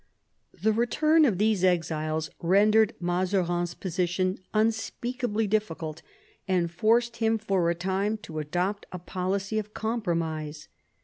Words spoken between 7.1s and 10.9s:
him for a time to adopt a policy of compromise.